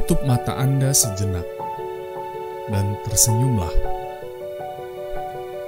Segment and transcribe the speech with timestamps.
[0.00, 1.44] Tutup mata Anda sejenak
[2.72, 3.68] dan tersenyumlah.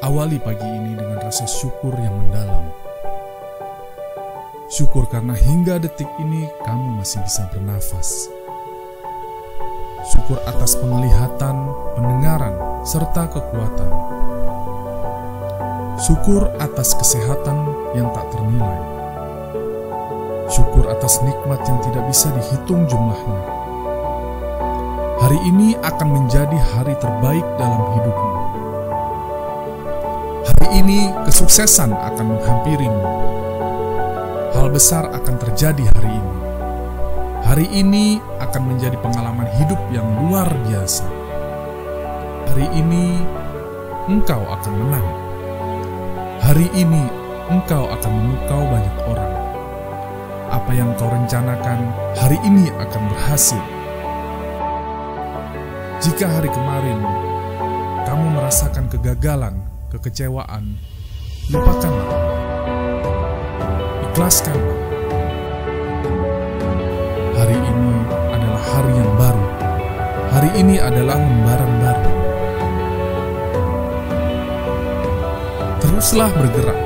[0.09, 2.73] Awali pagi ini dengan rasa syukur yang mendalam.
[4.73, 8.32] Syukur karena hingga detik ini kamu masih bisa bernafas.
[10.09, 11.56] Syukur atas penglihatan,
[11.92, 12.56] pendengaran,
[12.88, 13.91] serta kekuatan.
[16.01, 18.80] Syukur atas kesehatan yang tak ternilai.
[20.48, 23.62] Syukur atas nikmat yang tidak bisa dihitung jumlahnya.
[25.22, 28.30] Hari ini akan menjadi hari terbaik dalam hidupmu.
[30.50, 33.02] Hari ini kesuksesan akan menghampirimu.
[34.50, 36.34] Hal besar akan terjadi hari ini.
[37.46, 41.06] Hari ini akan menjadi pengalaman hidup yang luar biasa.
[42.50, 43.23] Hari ini
[44.10, 45.07] engkau akan menang.
[46.42, 47.07] Hari ini
[47.46, 49.32] engkau akan memukau banyak orang.
[50.51, 53.82] Apa yang kau rencanakan hari ini akan berhasil.
[56.02, 56.98] Jika hari kemarin
[58.02, 59.62] kamu merasakan kegagalan,
[59.95, 60.74] kekecewaan,
[61.46, 62.10] lupakanlah.
[64.10, 64.78] Ikhlaskanlah.
[67.38, 67.94] Hari ini
[68.34, 69.47] adalah hari yang baru.
[70.34, 72.12] Hari ini adalah lembaran baru.
[75.86, 76.80] Teruslah bergerak.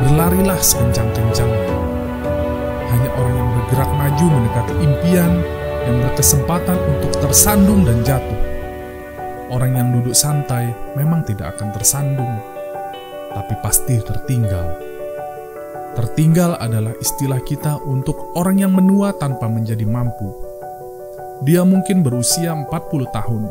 [0.00, 1.68] Berlarilah sekencang-kencangnya.
[2.96, 5.32] Hanya orang yang bergerak maju mendekati impian
[5.86, 8.40] yang berkesempatan untuk tersandung dan jatuh.
[9.46, 12.34] Orang yang duduk santai memang tidak akan tersandung,
[13.30, 14.82] tapi pasti tertinggal.
[15.94, 20.28] Tertinggal adalah istilah kita untuk orang yang menua tanpa menjadi mampu.
[21.46, 22.66] Dia mungkin berusia 40
[23.14, 23.42] tahun,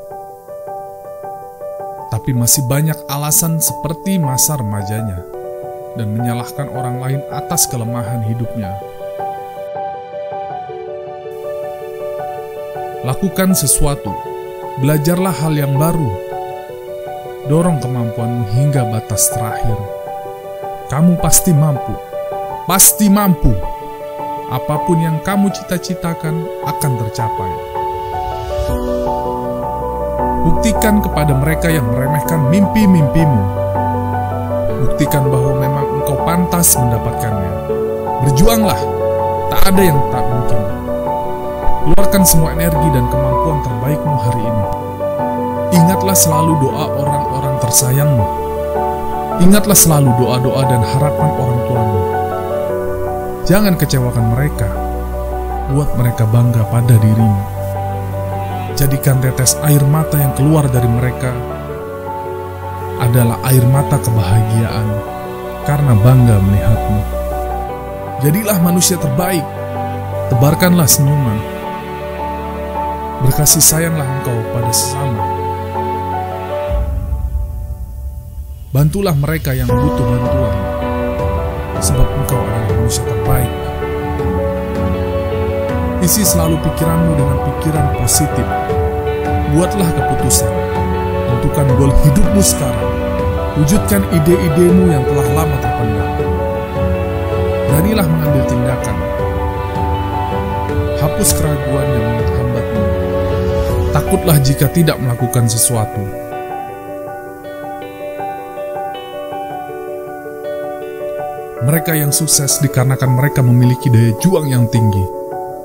[2.12, 5.24] tapi masih banyak alasan seperti masa remajanya
[5.96, 8.95] dan menyalahkan orang lain atas kelemahan hidupnya.
[13.06, 14.10] Lakukan sesuatu,
[14.82, 16.10] belajarlah hal yang baru,
[17.46, 19.78] dorong kemampuanmu hingga batas terakhir.
[20.90, 21.94] Kamu pasti mampu,
[22.66, 23.54] pasti mampu.
[24.50, 27.52] Apa pun yang kamu cita-citakan akan tercapai.
[30.50, 33.44] Buktikan kepada mereka yang meremehkan mimpi-mimpimu.
[34.82, 37.54] Buktikan bahwa memang engkau pantas mendapatkannya.
[38.26, 38.82] Berjuanglah,
[39.54, 40.85] tak ada yang tak mungkin.
[41.86, 44.66] Keluarkan semua energi dan kemampuan terbaikmu hari ini.
[45.78, 48.26] Ingatlah selalu doa orang-orang tersayangmu.
[49.46, 52.02] Ingatlah selalu doa-doa dan harapan orang tuamu.
[53.46, 54.66] Jangan kecewakan mereka.
[55.78, 57.44] Buat mereka bangga pada dirimu.
[58.74, 61.38] Jadikan tetes air mata yang keluar dari mereka
[62.98, 64.90] adalah air mata kebahagiaan
[65.70, 67.02] karena bangga melihatmu.
[68.26, 69.46] Jadilah manusia terbaik.
[70.34, 71.55] Tebarkanlah senyuman.
[73.26, 75.26] Berkasih sayanglah engkau pada sesama.
[78.70, 80.58] Bantulah mereka yang butuh bantuan,
[81.82, 83.54] sebab engkau adalah manusia terbaik.
[86.06, 88.48] Isi selalu pikiranmu dengan pikiran positif.
[89.58, 90.54] Buatlah keputusan.
[91.26, 92.90] Tentukan goal hidupmu sekarang.
[93.58, 96.10] Wujudkan ide-idemu yang telah lama terpendam.
[97.74, 98.98] Beranilah mengambil tindakan.
[101.02, 102.45] Hapus keraguan yang menghambatmu.
[103.96, 106.04] Takutlah jika tidak melakukan sesuatu.
[111.64, 115.00] Mereka yang sukses dikarenakan mereka memiliki daya juang yang tinggi.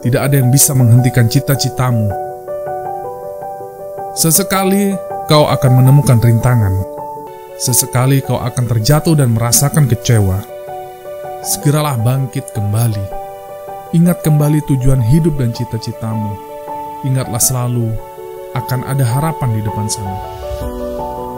[0.06, 2.06] Tidak ada yang bisa menghentikan cita-citamu.
[4.14, 4.94] Sesekali
[5.26, 6.86] kau akan menemukan rintangan.
[7.58, 10.38] Sesekali kau akan terjatuh dan merasakan kecewa.
[11.42, 13.06] Segeralah bangkit kembali.
[13.90, 16.30] Ingat kembali tujuan hidup dan cita-citamu.
[17.02, 18.09] Ingatlah selalu
[18.54, 20.18] akan ada harapan di depan sana.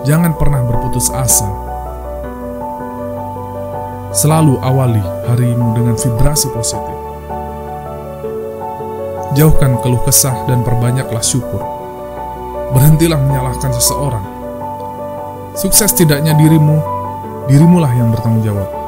[0.03, 1.47] Jangan pernah berputus asa.
[4.13, 5.01] Selalu awali
[5.31, 6.99] harimu dengan vibrasi positif.
[9.33, 11.65] Jauhkan keluh kesah dan perbanyaklah syukur.
[12.77, 14.27] Berhentilah menyalahkan seseorang.
[15.57, 16.77] Sukses tidaknya dirimu,
[17.49, 18.82] dirimulah yang bertanggung jawab.